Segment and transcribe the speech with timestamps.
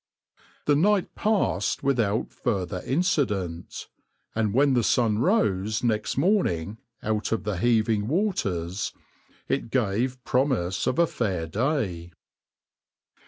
[0.65, 3.87] The night passed without further incident,
[4.33, 8.93] and when the sun rose next morning out of the heaving waters
[9.47, 12.13] it gave promise of a fair day.